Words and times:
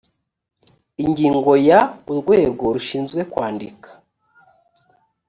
ingingo 1.03 1.51
ya 1.69 1.79
urwego 2.11 2.63
rushinzwe 2.75 3.21
kwandika 3.31 3.89